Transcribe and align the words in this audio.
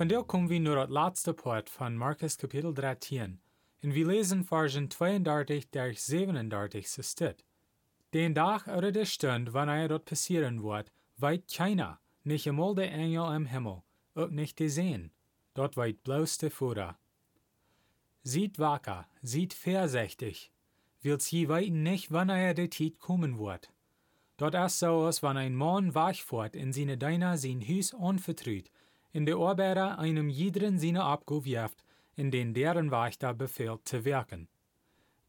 Von 0.00 0.08
der 0.08 0.22
kommen 0.22 0.48
wir 0.48 0.60
nur 0.60 0.76
das 0.76 0.88
letzte 0.88 1.34
Part 1.34 1.68
von 1.68 1.94
Markus 1.94 2.38
Kapitel 2.38 2.72
13, 2.72 3.38
und 3.82 3.94
wir 3.94 4.06
lesen 4.06 4.44
Versen 4.44 4.90
32 4.90 5.70
durch 5.70 6.02
37 6.02 6.90
so 6.90 7.02
steht. 7.02 7.44
Den 8.14 8.34
Tag 8.34 8.66
oder 8.66 8.92
der 8.92 9.04
Stunde, 9.04 9.52
wann 9.52 9.68
er 9.68 9.88
dort 9.88 10.06
passieren 10.06 10.62
wird, 10.62 10.90
weit 11.18 11.52
keiner, 11.54 12.00
nicht 12.24 12.48
einmal 12.48 12.74
der 12.74 12.90
Engel 12.90 13.36
im 13.36 13.44
Himmel, 13.44 13.82
auch 14.14 14.30
nicht 14.30 14.58
die 14.58 14.70
Sehen. 14.70 15.12
Dort 15.52 15.76
weit 15.76 15.98
der 16.06 16.50
Führer. 16.50 16.98
Sieht 18.22 18.58
wacker, 18.58 19.06
sieht 19.20 19.52
vorsichtig, 19.52 20.50
will's 21.02 21.30
je 21.30 21.46
weiten 21.48 21.82
nicht, 21.82 22.10
wann 22.10 22.30
er 22.30 22.54
der 22.54 22.70
Tiet 22.70 23.00
kommen 23.00 23.38
wird. 23.38 23.70
Dort 24.38 24.54
ist 24.54 24.78
so, 24.78 25.02
als 25.02 25.22
wenn 25.22 25.36
ein 25.36 25.54
Mann 25.54 25.94
wachfort 25.94 26.56
in 26.56 26.72
seine 26.72 26.96
Deiner 26.96 27.36
sein 27.36 27.60
Hüs 27.60 27.92
unvertrüht, 27.92 28.70
in 29.12 29.26
der 29.26 29.36
Arbeiter 29.36 29.98
einem 29.98 30.28
jedren 30.28 30.78
seine 30.78 31.02
abgewirft, 31.04 31.84
in 32.16 32.30
den 32.30 32.54
deren 32.54 32.90
Wächter 32.90 33.34
befehlt 33.34 33.86
zu 33.88 34.04
wirken. 34.04 34.48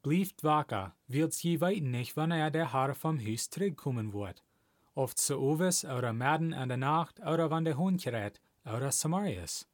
Blieft 0.04 0.44
wacker, 0.44 0.96
will's 1.07 1.41
je 1.43 1.62
weiten 1.62 1.91
nicht, 1.91 2.18
wann 2.18 2.32
er 2.32 2.51
der 2.51 2.73
Herr 2.73 2.96
vom 2.96 3.20
Hüs 3.20 3.49
zurückkommen 3.49 4.13
wird. 4.13 4.43
Oft 4.96 5.18
zu 5.18 5.40
Oves 5.40 5.85
oder 5.85 6.12
Merden 6.12 6.54
an 6.54 6.70
der 6.70 6.77
Nacht 6.77 7.20
oder 7.20 7.49
wann 7.49 7.65
der 7.65 7.77
Hund 7.77 8.04
gerät 8.04 8.41
oder 8.65 8.91
Samarias. 8.91 9.68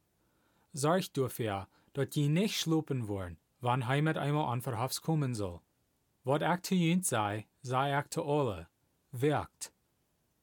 Sorgt 0.74 1.18
dafür, 1.18 1.68
dat 1.94 2.16
je 2.16 2.30
nicht 2.30 2.60
schlupen 2.60 3.08
wollen, 3.08 3.38
wann 3.62 3.88
heimat 3.88 4.18
einmal 4.18 4.52
an 4.52 4.62
verhafts 4.62 5.02
kommen 5.02 5.34
soll. 5.34 5.62
Wat 6.24 6.42
te 6.62 6.76
junt 6.76 7.06
sei, 7.06 7.48
sei 7.62 8.02
te 8.10 8.22
alle. 8.22 8.68
Werkt. 9.12 9.72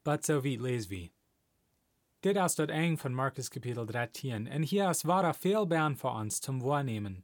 But 0.03 0.25
so 0.25 0.43
weit 0.43 0.59
les 0.59 0.89
wie. 0.89 1.11
Dit 2.25 2.37
is 2.37 2.55
dat 2.55 2.69
eng 2.69 2.97
van 2.97 3.13
Markus 3.13 3.49
Kapitel 3.49 3.85
13, 3.85 4.47
en 4.47 4.63
hier 4.63 4.89
is 4.89 5.03
wahre 5.05 5.33
veel 5.33 5.67
bern 5.67 5.95
ons 6.01 6.39
zum 6.39 6.59
wahrnehmen. 6.59 7.23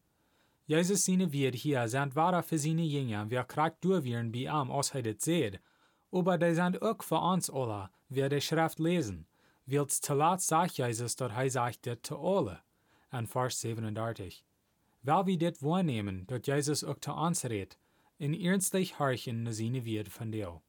Jesus 0.68 1.06
seine 1.06 1.32
wird 1.32 1.56
hier 1.56 1.88
sind 1.90 2.14
wahre 2.16 2.44
für 2.44 2.60
seine 2.60 2.84
Jünger, 2.84 3.26
wer 3.30 3.44
kragt 3.44 3.84
durchwirren 3.84 4.32
bei 4.32 4.48
am, 4.48 4.70
als 4.70 4.94
er 4.94 5.02
das 5.02 5.24
seht. 5.24 5.60
Aber 6.12 6.38
die 6.38 6.54
sind 6.54 6.82
auch 6.84 7.02
für 7.04 7.18
uns 7.18 7.50
alle, 7.50 7.90
wer 8.10 8.30
die 8.30 8.42
Schrift 8.42 8.78
lesen. 8.78 9.26
Wills 9.66 10.02
zu 10.02 10.14
laat 10.14 10.42
sagt 10.42 10.78
Jesus, 10.78 11.16
dort 11.16 11.34
er 11.36 11.50
sagt 11.50 11.88
dit 11.88 12.06
zu 12.06 12.20
alle. 12.20 12.62
An 13.10 13.26
Vers 13.26 13.60
37. 13.62 14.46
Weil 15.02 15.26
wir 15.26 15.38
dit 15.38 15.64
wahrnehmen, 15.64 16.28
dort 16.28 16.46
Jesus 16.46 16.84
auch 16.84 17.00
zu 17.00 17.12
uns 17.12 17.44
redet, 17.46 17.76
in 18.20 18.36
ernstlich 18.36 19.00
horchen 19.00 19.42
na 19.42 19.52
seine 19.52 19.84
Wird 19.84 20.10
von 20.10 20.32
dir. 20.32 20.62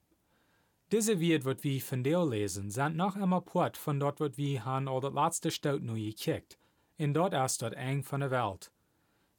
Diese 0.93 1.21
Wird, 1.21 1.47
wat 1.47 1.65
wir 1.65 1.81
von 1.81 2.05
dir 2.05 2.23
lesen, 2.23 2.71
sind 2.71 2.97
noch 2.97 3.17
einmal 3.17 3.41
Port 3.41 3.79
von 3.79 3.98
dort, 3.98 4.21
wat 4.21 4.37
wir 4.37 4.62
han 4.67 4.89
all 4.89 5.01
das 5.01 5.15
letzte 5.15 5.51
Staut 5.51 5.83
nu 5.83 5.95
gekickt. 5.95 6.59
In 6.98 7.15
dort 7.15 7.33
ist 7.33 7.62
dort 7.62 7.73
eng 7.73 8.03
von 8.03 8.21
der 8.21 8.31
Welt. 8.31 8.71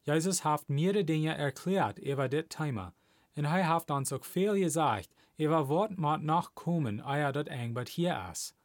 Jesus 0.03 0.43
hat 0.43 0.67
mehrere 0.67 1.05
Dinge 1.05 1.37
erklärt 1.37 1.99
über 1.99 2.27
dit 2.27 2.49
Thema, 2.49 2.95
und 3.35 3.45
er 3.45 3.67
hat 3.67 3.91
uns 3.91 4.11
auch 4.11 4.25
viel 4.25 4.55
gesagt, 4.55 5.09
über 5.37 5.69
wat 5.69 5.95
mat 5.95 6.23
noch 6.23 6.55
kommen, 6.55 6.99
eia 6.99 7.31
dort 7.31 7.49
eng 7.49 7.75
bat 7.75 7.87
hier 7.87 8.19
ist. 8.31 8.55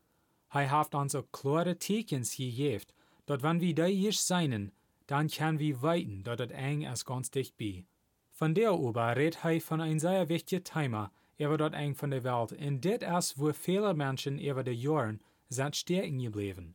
Er 0.50 0.70
hat 0.70 0.94
uns 0.94 1.14
auch 1.14 1.30
klare 1.30 1.76
Tekens 1.78 2.38
gegeben, 2.38 2.86
dort 3.26 3.42
wenn 3.42 3.60
wir 3.60 3.74
da 3.74 3.86
erst 3.86 4.26
seinen, 4.26 4.72
dann 5.06 5.28
kann 5.28 5.58
wir 5.58 5.82
weiten, 5.82 6.22
dort 6.24 6.40
dort 6.40 6.52
eng 6.52 6.84
ist 6.84 7.04
ganz 7.04 7.30
dicht 7.30 7.58
bei. 7.58 7.84
Von 8.30 8.54
der 8.54 8.78
Ober 8.78 9.14
redet 9.14 9.44
er 9.44 9.60
von 9.60 9.82
ein 9.82 10.00
sehr 10.00 10.30
wichtiges 10.30 10.64
Thema, 10.72 11.12
über 11.38 11.56
dort 11.56 11.74
eng 11.74 11.94
von 11.94 12.10
der 12.10 12.24
Welt, 12.24 12.52
und 12.52 12.80
dit 12.84 13.02
ist, 13.02 13.38
wo 13.38 13.52
viele 13.52 13.94
Menschen 13.94 14.38
über 14.38 14.64
die 14.64 14.72
Jahren 14.72 15.20
sind 15.48 15.76
stecken 15.76 16.18
geblieben. 16.18 16.74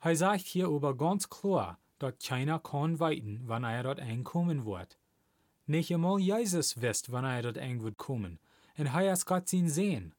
Er 0.00 0.16
sagt 0.16 0.46
hier 0.46 0.68
über 0.68 0.96
ganz 0.96 1.28
klar, 1.28 1.78
dort 1.98 2.22
keiner 2.22 2.58
kann 2.58 2.98
weiten, 3.00 3.42
wann 3.44 3.64
er 3.64 3.82
dort 3.82 3.98
eng 3.98 4.24
kommen 4.24 4.64
wird. 4.64 4.98
Nicht 5.66 5.92
einmal 5.92 6.18
Jesus 6.18 6.80
wisst, 6.80 7.12
wann 7.12 7.24
er 7.24 7.42
dort 7.42 7.58
eng 7.58 7.82
wird 7.82 7.98
kommen, 7.98 8.38
und 8.76 8.86
er 8.86 9.12
ist 9.12 9.26
Gott 9.26 9.48
sein 9.48 9.68
sehen. 9.68 10.14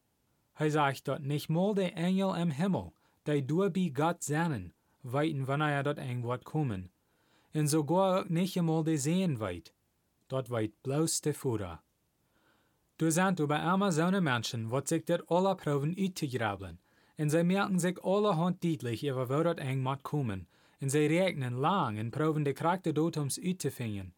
Er 0.55 0.69
sagt 0.69 1.07
dort 1.07 1.23
nicht 1.23 1.49
mal 1.49 1.73
der 1.73 1.95
Engel 1.95 2.35
im 2.37 2.51
Himmel, 2.51 2.91
die 3.25 3.45
du 3.45 3.69
bei 3.69 3.91
Gott 3.93 4.21
sehnen, 4.21 4.73
weiten, 5.01 5.47
wann 5.47 5.61
er 5.61 5.83
dort 5.83 5.97
eng 5.97 6.23
wird 6.23 6.43
kommen. 6.43 6.91
Und 7.53 7.67
sogar 7.67 8.25
nicht 8.25 8.57
einmal 8.57 8.83
der 8.83 8.99
sehen 8.99 9.39
weit, 9.39 9.73
dort 10.27 10.51
weit 10.51 10.83
bloß 10.83 11.21
der 11.21 11.33
Führer. 11.33 11.81
Du 12.99 13.09
sind 13.11 13.39
so 13.39 13.47
eine 13.47 14.19
Menschen, 14.19 14.71
wat 14.71 14.89
sich 14.89 15.05
dort 15.05 15.31
alle 15.31 15.55
proben 15.55 15.95
uitzugraben, 15.97 16.79
und 17.17 17.29
sie 17.29 17.45
merken 17.45 17.79
sich 17.79 17.97
alle 18.03 18.35
hand 18.35 18.61
deutlich, 18.61 19.03
wo 19.03 19.25
dort 19.25 19.61
eng 19.61 19.81
mat 19.81 20.03
kommen, 20.03 20.47
und 20.81 20.89
sie 20.89 21.05
rechnen 21.05 21.53
lang 21.53 21.97
und 21.97 22.11
proben 22.11 22.43
die 22.43 22.53
Charakter 22.53 22.91
Datums 22.91 23.39
uitzufinden. 23.41 24.13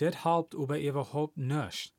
Dit 0.00 0.24
helpt 0.24 0.54
über 0.54 0.80
überhaupt 0.80 1.36
nicht. 1.36 1.94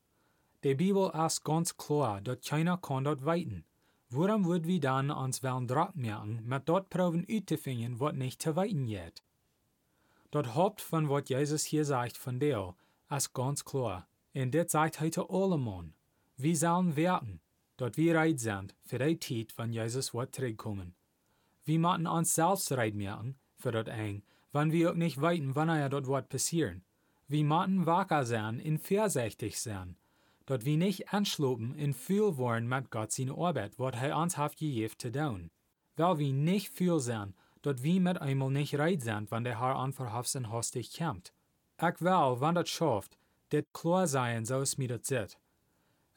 Die 0.66 0.76
Bibel 0.76 1.10
ist 1.26 1.46
ganz 1.46 1.78
klar, 1.78 2.20
dort 2.20 2.46
keiner 2.46 2.78
kann 2.78 3.06
dort 3.06 3.24
weiten. 3.24 3.64
Warum 4.10 4.44
würd 4.48 4.68
wir 4.68 4.82
dann 4.82 5.12
uns 5.12 5.44
wollen 5.44 5.66
drauf 5.66 5.96
merken, 5.96 6.44
mit 6.46 6.68
dort 6.68 6.90
proben 6.90 7.26
uitzufinden, 7.32 8.02
wat 8.02 8.18
nicht 8.18 8.42
zu 8.42 8.58
weiten 8.58 8.88
geht? 8.88 9.24
Dort 10.32 10.56
Haupt 10.56 10.82
von 10.82 11.08
wat 11.08 11.30
Jesus 11.30 11.64
hier 11.64 11.86
sagt 11.86 12.18
von 12.18 12.38
dir, 12.38 12.76
ist 13.10 13.34
ganz 13.34 13.64
klar. 13.64 14.10
Und 14.34 14.52
dit 14.52 14.70
sagt 14.70 15.00
heute 15.00 15.30
alle 15.30 15.58
Wir 16.40 16.56
sollen 16.56 16.96
werten, 16.96 17.42
dort 17.78 17.98
wir 17.98 18.16
reit 18.16 18.40
sind, 18.40 18.76
für 18.84 19.00
die 19.00 19.20
Zeit, 19.20 19.58
wenn 19.58 19.74
Jesus 19.74 20.14
wird 20.14 20.36
zurückkommen. 20.36 20.94
Wir 21.66 21.80
müssen 21.80 22.06
uns 22.06 22.36
selbst 22.36 22.72
reit 22.74 22.94
merken, 22.94 23.40
für 23.56 23.72
dort 23.72 23.88
eng, 23.88 24.22
wenn 24.52 24.72
wir 24.72 24.92
auch 24.92 24.96
nicht 24.96 25.20
weiten, 25.20 25.56
wann 25.56 25.70
er 25.70 25.90
dort 25.90 26.06
wird 26.06 26.30
passieren. 26.30 26.84
Wir 27.28 27.44
müssen 27.44 27.88
wacker 27.88 28.24
sein 28.24 28.62
und 28.62 28.78
vorsichtig 28.78 29.60
sein, 29.60 29.98
dort 30.46 30.64
wir 30.64 30.78
nicht 30.78 31.12
anschlupen 31.12 31.74
in 31.74 31.96
viel 31.96 32.38
wollen 32.38 32.68
mit 32.68 32.92
Gott 32.92 33.12
seine 33.12 33.36
Arbeit, 33.36 33.80
wat 33.80 33.96
er 33.96 34.16
uns 34.16 34.38
hat 34.38 34.58
gegeben 34.58 34.94
zu 34.96 35.12
tun. 35.12 35.50
Weil 35.96 36.20
wir 36.20 36.34
nicht 36.34 36.70
viel 36.70 37.00
sein, 37.00 37.34
dort 37.64 37.82
wir 37.82 38.00
mit 38.00 38.22
einmal 38.22 38.52
nicht 38.52 38.78
reit 38.78 39.02
sind, 39.02 39.32
wenn 39.32 39.44
der 39.44 39.60
Herr 39.60 39.76
anverhafts 39.76 40.36
und 40.36 40.52
hostig 40.52 40.96
kommt. 40.96 41.34
Ich 41.80 42.00
will, 42.00 42.42
wenn 42.42 42.54
das 42.54 42.70
schafft, 42.70 43.18
det 43.52 43.74
klar 43.74 44.06
sein, 44.06 44.46
so 44.46 44.62
es 44.62 44.78
mir 44.78 44.88
das 44.88 45.08
sieht. 45.08 45.40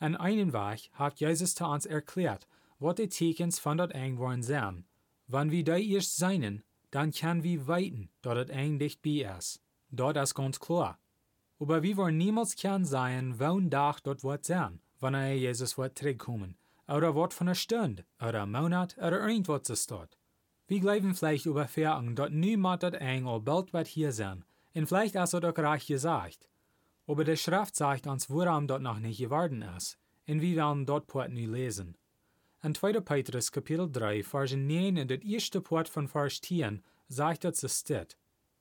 An 0.01 0.17
einen 0.17 0.55
Weg 0.55 0.91
hat 0.95 1.21
Jesus 1.21 1.55
zu 1.55 1.67
uns 1.67 1.85
erklärt, 1.85 2.49
was 2.79 2.95
die 2.95 3.09
Tekens 3.09 3.59
von 3.59 3.77
dort 3.77 3.93
eng 3.93 4.17
wollen 4.17 4.43
sein. 4.43 4.87
Wenn 5.29 5.51
wir 5.51 5.63
da 5.63 5.77
erst 5.77 6.17
seinen, 6.17 6.65
dann 6.91 7.13
kann 7.13 7.43
wir 7.43 7.67
weiten, 7.67 8.09
dort 8.23 8.49
das 8.49 8.57
eng 8.57 8.79
dicht 8.79 9.03
bei 9.03 9.31
ist. 9.39 9.63
Dort 9.91 10.17
ist 10.17 10.35
ganz 10.35 10.59
klar. 10.59 10.99
Aber 11.59 11.83
wir 11.83 11.99
wollen 11.99 12.17
niemals 12.17 12.57
kann 12.57 12.87
sein, 12.87 13.35
wann 13.39 13.71
Tag 13.71 14.01
dort 14.03 14.25
wird 14.25 14.47
sein, 14.47 14.81
wenn 15.01 15.13
er 15.13 15.35
Jesus 15.35 15.77
wird 15.77 15.99
zurückkommen. 15.99 16.57
Oder 16.89 17.15
wird 17.15 17.35
von 17.35 17.49
einer 17.49 17.55
Stunde, 17.55 18.07
oder 18.27 18.47
Monat, 18.47 18.97
oder 18.97 19.29
irgendwas 19.29 19.69
ist 19.69 19.91
dort. 19.91 20.17
Wir 20.67 20.81
glauben 20.81 21.15
vielleicht 21.15 21.45
über 21.45 21.69
Ferien, 21.69 22.17
dort 22.17 22.33
niemand 22.33 22.83
dort 22.83 22.95
eng 22.95 23.27
oder 23.27 23.41
bald 23.41 23.73
wird 23.75 23.87
hier 23.87 24.13
sein. 24.13 24.45
Und 24.75 24.87
vielleicht 24.87 25.15
ist 25.15 25.35
er 25.35 25.41
doch 25.41 25.59
recht 25.59 25.89
gesagt. 25.89 26.49
Aber 27.11 27.25
der 27.25 27.35
Schrift 27.35 27.75
sagt 27.75 28.07
uns, 28.07 28.31
woran 28.31 28.69
dort 28.69 28.83
noch 28.83 29.01
nicht 29.01 29.19
geworden 29.19 29.63
ist. 29.77 29.99
Und 30.29 30.43
wir 30.43 30.85
dort 30.87 31.09
Port 31.09 31.33
nu 31.33 31.45
lesen. 31.45 31.97
In 32.63 32.73
2. 32.73 33.01
Petrus 33.01 33.51
Kapitel 33.51 33.91
3, 33.91 34.23
Vers 34.23 34.53
9 34.53 34.97
und 34.97 35.11
der 35.11 35.21
erste 35.21 35.61
Port 35.61 35.89
von 35.89 36.07
Vers 36.07 36.41
10 36.41 36.85
sagt 37.09 37.45
es 37.45 37.63
so 37.63 37.67
steht. 37.67 38.17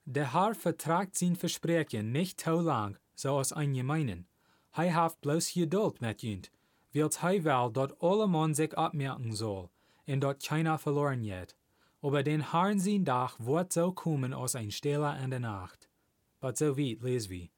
Der 0.06 0.34
Herr 0.34 0.56
vertragt 0.56 1.16
sein 1.16 1.36
Versprechen 1.36 2.12
nicht 2.12 2.42
zu 2.42 2.60
lang, 2.60 2.98
so 3.14 3.38
als 3.38 3.54
ein 3.54 3.86
meinen. 3.86 4.26
Er 4.74 4.96
hat 4.96 5.22
bloß 5.22 5.54
Geduld 5.54 6.02
mit 6.02 6.24
jünt, 6.24 6.52
weil 6.92 7.04
er 7.22 7.44
will, 7.44 7.72
dort 7.72 8.02
alle 8.02 8.28
Mann 8.28 8.56
sich 8.56 8.76
abmerken 8.76 9.34
soll, 9.34 9.70
und 10.08 10.22
dort 10.22 10.44
keiner 10.44 10.80
verloren 10.80 11.22
wird. 11.22 11.56
Aber 12.02 12.24
den 12.24 12.52
Herrn 12.52 12.80
sein 12.80 13.06
Dach 13.06 13.36
wird 13.40 13.72
so 13.72 13.92
kommen 13.92 14.34
aus 14.34 14.56
ein 14.56 14.72
Stelle 14.72 15.20
in 15.24 15.30
der 15.30 15.40
Nacht. 15.40 15.88
Aber 16.40 16.56
so 16.56 16.76
weit 16.76 17.04
lesen 17.04 17.30
wir. 17.30 17.50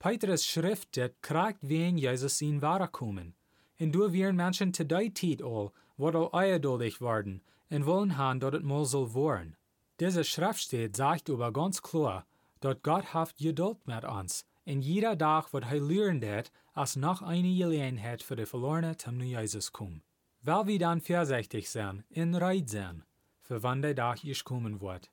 Petrus 0.00 0.46
Schrift 0.46 0.96
dit 0.96 1.12
kragt 1.20 1.58
wen 1.68 1.98
Jesus 1.98 2.40
in 2.40 2.62
wahre 2.62 2.88
kommen. 2.88 3.34
Und 3.78 3.92
du 3.92 4.10
wir 4.12 4.32
Menschen 4.32 4.72
zu 4.72 4.86
der 4.86 5.14
Zeit 5.14 5.42
all, 5.42 5.72
wird 5.98 6.16
all 6.16 6.30
eierduldig 6.32 7.02
werden, 7.02 7.42
und 7.68 7.84
wollen 7.84 8.16
han, 8.16 8.40
dort 8.40 8.54
es 8.54 8.62
mal 8.62 8.86
soll 8.86 9.12
worden. 9.12 9.56
Diese 10.00 10.24
Schrift 10.24 10.60
steht, 10.60 10.96
sagt 10.96 11.28
aber 11.28 11.52
ganz 11.52 11.82
klar, 11.82 12.24
dort 12.60 12.82
Gott 12.82 13.12
haft 13.12 13.36
Geduld 13.36 13.86
mit 13.86 14.04
uns, 14.04 14.46
en 14.64 14.80
jeder 14.80 15.16
dag 15.16 15.52
wat 15.52 15.64
hij 15.64 15.80
leren 15.80 16.20
dat, 16.20 16.50
als 16.72 16.96
nog 16.96 17.20
eine 17.20 17.54
Gelegenheit 17.54 18.22
für 18.22 18.36
de 18.36 18.46
verlorene 18.46 18.96
zum 18.96 19.20
Jesus 19.20 19.70
kom. 19.70 20.00
Weil 20.42 20.66
wir 20.66 20.78
dann 20.78 21.02
vorsichtig 21.02 21.68
sein, 21.68 22.04
in 22.08 22.34
Reit 22.34 22.70
sein, 22.70 23.04
für 23.42 23.62
wann 23.62 23.82
der 23.82 23.94
Tag 23.94 24.24
ist 24.24 24.44
kommen 24.44 24.80
wird. 24.80 25.10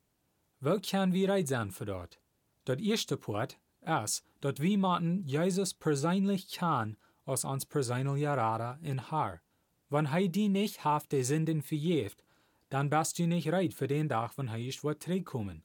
Wo 0.61 0.79
kann 0.79 1.11
wir 1.11 1.27
Reit 1.27 1.49
sein 1.49 1.71
für 1.71 1.85
dort? 1.85 2.19
Dat 2.63 2.79
erste 2.79 3.17
Port 3.17 3.57
ist, 3.87 4.23
dat 4.41 4.61
wir 4.61 4.77
maten 4.77 5.23
Jesus 5.25 5.73
persönlich 5.73 6.51
kann, 6.51 6.97
aus 7.25 7.45
uns 7.45 7.65
persönlich 7.65 8.23
gerade 8.23 8.79
in 8.81 9.11
Haar. 9.11 9.41
Wenn 9.89 10.11
hij 10.11 10.27
die 10.27 10.49
nicht 10.49 10.83
haft 10.83 11.11
de 11.11 11.23
Sünden 11.23 11.61
verjeft, 11.61 12.23
dann 12.69 12.89
bist 12.89 13.17
du 13.17 13.27
nicht 13.27 13.51
reit 13.51 13.73
für 13.73 13.87
den 13.87 14.09
Tag, 14.09 14.37
wenn 14.37 14.49
hij 14.49 14.67
ist 14.67 14.83
wird 14.83 15.03
zurückkommen. 15.03 15.63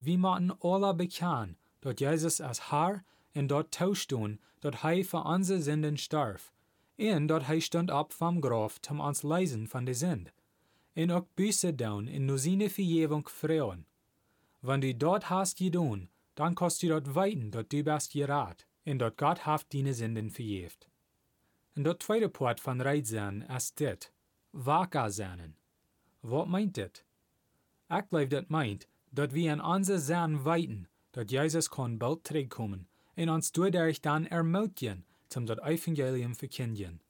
Wir 0.00 0.18
maten 0.18 0.52
alle 0.60 0.94
bekannt, 0.94 1.56
dat 1.80 2.00
Jesus 2.00 2.40
als 2.40 2.70
Haar 2.70 3.04
en 3.32 3.46
dort 3.46 3.72
tauschtun, 3.72 4.38
dat 4.60 4.82
hij 4.82 5.04
voor 5.04 5.24
onze 5.24 5.62
Sünden 5.62 5.96
starf, 5.96 6.52
en 6.96 7.26
dat 7.26 7.46
hij 7.46 7.60
stond 7.60 7.90
op 7.90 8.12
vom 8.12 8.42
Graf 8.42 8.78
zum 8.80 9.00
ons 9.00 9.22
leisen 9.22 9.66
van 9.68 9.84
de 9.84 9.94
Sünd, 9.94 10.32
en 10.92 11.10
ook 11.10 11.26
büße 11.34 11.74
down 11.74 12.08
in 12.08 12.24
nur 12.24 12.38
seine 12.38 12.70
Verjewung 12.70 13.28
freuen. 13.28 13.86
Wenn 14.60 14.80
du 14.80 14.94
dort 14.94 15.24
hast 15.28 15.58
gedun, 15.58 16.08
dann 16.38 16.54
kost 16.54 16.82
du 16.82 16.88
dort 16.88 17.14
weiten, 17.14 17.50
dat 17.50 17.72
du 17.72 17.82
bist 17.82 18.12
gerat, 18.12 18.64
en 18.84 18.98
dat 18.98 19.16
Gott 19.16 19.44
haft 19.44 19.72
deine 19.72 19.92
Sünden 19.92 20.30
verjeft. 20.30 20.88
En 21.74 21.82
dat 21.82 21.98
tweede 21.98 22.28
Port 22.28 22.60
van 22.60 22.80
Reitsen 22.80 23.42
ist 23.56 23.78
dit, 23.78 24.12
wakker 24.52 25.10
zijn. 25.10 25.56
Wat 26.20 26.48
meint 26.48 26.74
dit? 26.74 27.04
Ik 27.88 28.08
blijf 28.08 28.28
dat 28.28 28.48
meint, 28.48 28.86
dat 29.10 29.32
we 29.32 29.50
aan 29.50 29.64
onze 29.64 29.98
zijn 29.98 30.42
weiten, 30.42 30.88
dat 31.10 31.30
Jesus 31.30 31.68
kon 31.68 31.98
bald 31.98 32.24
terugkomen, 32.24 32.88
en 33.14 33.30
ons 33.30 33.50
doordat 33.50 34.02
dan 34.02 34.28
ermoedigen, 34.28 35.04
zum 35.28 35.44
dat 35.44 35.58
Evangelium 35.64 36.34
verkündigen. 36.34 37.00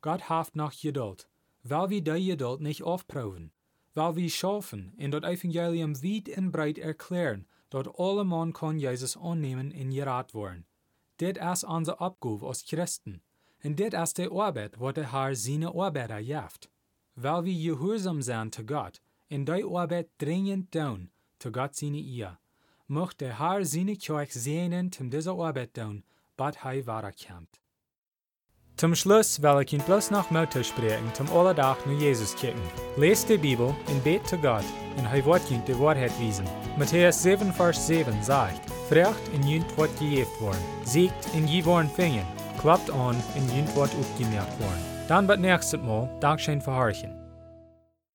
Gott 0.00 0.28
haft 0.28 0.54
noch 0.54 0.80
Geduld, 0.80 1.28
weil 1.62 1.88
wir 1.88 2.02
die 2.02 2.26
Geduld 2.26 2.60
nicht 2.60 2.82
aufproben, 2.82 3.52
weil 3.92 4.14
wir 4.14 4.30
schaffen 4.30 4.92
en 4.96 5.10
dat 5.10 5.24
Evangelium 5.24 5.94
weit 6.02 6.28
en 6.28 6.50
breit 6.50 6.78
erklären, 6.78 7.46
dat 7.76 7.96
alle 7.96 8.24
man 8.24 8.52
kon 8.52 8.78
Jesus 8.78 9.16
annehmen 9.16 9.72
en 9.72 9.92
gerat 9.92 10.32
worden. 10.32 10.66
Dit 11.16 11.36
is 11.36 11.64
onze 11.64 11.98
opgave 11.98 12.44
als 12.44 12.62
Christen, 12.62 13.22
en 13.58 13.74
dit 13.74 13.92
is 13.92 14.12
de 14.12 14.28
arbeid 14.28 14.76
wat 14.76 14.94
de 14.94 15.06
Heer 15.06 15.36
zijn 15.36 15.64
arbeider 15.64 16.20
jaft. 16.20 16.70
Weil 17.12 17.42
wir 17.42 17.76
gehorsam 17.76 18.20
zijn 18.20 18.50
te 18.50 18.62
God, 18.66 19.00
en 19.26 19.44
die 19.44 19.64
arbeid 19.64 20.08
dringend 20.16 20.72
doen, 20.72 21.10
te 21.36 21.48
God 21.52 21.76
zijn 21.76 21.94
eer. 21.94 22.38
Mocht 22.86 23.18
der 23.18 23.38
Herr 23.38 23.64
seine 23.64 23.96
Kirche 23.96 24.38
segnen, 24.38 24.92
zum 24.92 25.08
dieser 25.08 25.44
Arbeit 25.44 25.72
tun, 25.72 26.04
bad 26.34 26.56
hij 26.56 26.84
weiterkommt. 26.84 27.60
Zum 28.76 28.94
Schluss 28.94 29.40
will 29.40 29.62
ich 29.62 29.72
ihn 29.72 29.80
bloß 29.80 30.10
noch 30.10 30.30
Mutter 30.30 30.62
sprechen, 30.62 31.10
zum 31.14 31.32
Allerdach 31.32 31.78
nur 31.86 31.98
Jesus 31.98 32.36
kicken. 32.36 32.60
Lest 32.98 33.26
die 33.30 33.38
Bibel 33.38 33.74
und 33.88 34.04
bet 34.04 34.28
zu 34.28 34.36
Gott, 34.36 34.64
und 34.98 35.10
hij 35.10 35.24
wird 35.24 35.50
ihn 35.50 35.62
die 35.66 35.78
Wahrheit 35.80 36.12
wiesen. 36.20 36.44
Matthäus 36.76 37.22
7, 37.22 37.54
Vers 37.54 37.86
7 37.86 38.22
sagt, 38.22 38.60
Frecht 38.90 39.28
in 39.32 39.48
jünt 39.48 39.78
wird 39.78 39.98
gejeft 39.98 40.38
worden, 40.42 40.62
siegt 40.84 41.34
in 41.34 41.48
je 41.48 41.64
worden 41.64 41.88
fingen, 41.88 42.26
klappt 42.60 42.90
an 42.90 43.16
in 43.34 43.48
jünt 43.56 43.74
wird 43.74 43.90
aufgemerkt 43.98 44.60
worden. 44.60 44.84
Dann 45.08 45.26
bet 45.26 45.40
nächstes 45.40 45.80
Mal, 45.80 46.10
Dankeschön 46.20 46.60
für 46.60 46.76
Horchen. 46.76 47.25